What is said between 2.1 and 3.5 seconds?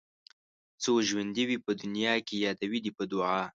کې يادوي دې په دعا